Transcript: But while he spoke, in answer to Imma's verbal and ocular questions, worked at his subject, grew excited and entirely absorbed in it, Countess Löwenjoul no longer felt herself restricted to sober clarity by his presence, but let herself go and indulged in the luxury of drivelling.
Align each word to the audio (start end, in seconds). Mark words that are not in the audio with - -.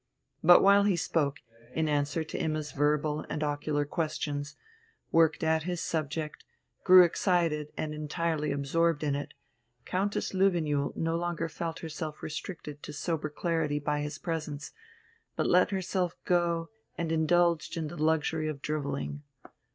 But 0.43 0.63
while 0.63 0.81
he 0.81 0.95
spoke, 0.95 1.41
in 1.75 1.87
answer 1.87 2.23
to 2.23 2.35
Imma's 2.35 2.71
verbal 2.71 3.23
and 3.29 3.43
ocular 3.43 3.85
questions, 3.85 4.55
worked 5.11 5.43
at 5.43 5.61
his 5.61 5.79
subject, 5.79 6.43
grew 6.83 7.03
excited 7.03 7.71
and 7.77 7.93
entirely 7.93 8.51
absorbed 8.51 9.03
in 9.03 9.13
it, 9.13 9.35
Countess 9.85 10.31
Löwenjoul 10.31 10.95
no 10.95 11.15
longer 11.15 11.47
felt 11.47 11.81
herself 11.81 12.23
restricted 12.23 12.81
to 12.81 12.91
sober 12.91 13.29
clarity 13.29 13.77
by 13.77 14.01
his 14.01 14.17
presence, 14.17 14.71
but 15.35 15.45
let 15.45 15.69
herself 15.69 16.15
go 16.25 16.69
and 16.97 17.11
indulged 17.11 17.77
in 17.77 17.87
the 17.87 17.95
luxury 17.95 18.47
of 18.47 18.59
drivelling. 18.59 19.21